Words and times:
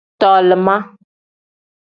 Tolima. 0.21 0.77